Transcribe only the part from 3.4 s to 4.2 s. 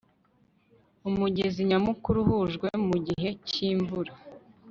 cyimvura